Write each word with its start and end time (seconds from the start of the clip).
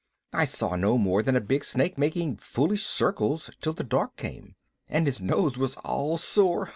"I 0.33 0.45
saw 0.45 0.75
no 0.75 0.97
more 0.97 1.21
than 1.21 1.35
a 1.35 1.39
big 1.39 1.63
snake 1.63 1.95
making 1.95 2.37
foolish 2.37 2.83
circles 2.83 3.51
till 3.61 3.73
the 3.73 3.83
dark 3.83 4.15
came. 4.17 4.55
And 4.89 5.05
his 5.05 5.21
nose 5.21 5.59
was 5.59 5.75
all 5.77 6.17
sore. 6.17 6.69